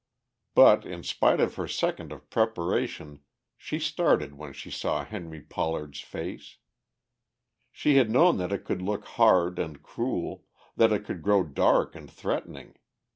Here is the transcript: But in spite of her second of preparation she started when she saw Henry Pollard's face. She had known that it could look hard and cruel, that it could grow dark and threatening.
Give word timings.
But 0.55 0.83
in 0.83 1.03
spite 1.03 1.39
of 1.39 1.53
her 1.57 1.67
second 1.67 2.11
of 2.11 2.27
preparation 2.31 3.19
she 3.55 3.77
started 3.77 4.33
when 4.33 4.51
she 4.51 4.71
saw 4.71 5.05
Henry 5.05 5.41
Pollard's 5.41 5.99
face. 5.99 6.57
She 7.71 7.97
had 7.97 8.09
known 8.09 8.37
that 8.37 8.51
it 8.51 8.65
could 8.65 8.81
look 8.81 9.05
hard 9.05 9.59
and 9.59 9.83
cruel, 9.83 10.45
that 10.75 10.91
it 10.91 11.05
could 11.05 11.21
grow 11.21 11.43
dark 11.43 11.93
and 11.95 12.09
threatening. 12.09 12.77